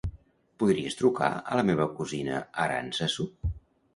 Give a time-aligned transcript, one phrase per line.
[0.61, 3.29] Podries trucar a la meva cosina Arantzazu?